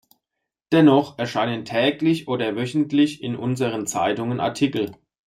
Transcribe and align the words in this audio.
Dennoch 0.71 1.19
erscheinen 1.19 1.63
täglich 1.63 2.27
oder 2.27 2.55
wöchentlich 2.55 3.21
in 3.21 3.35
unseren 3.35 3.85
Zeitungen 3.85 4.39
Artikel. 4.39 4.95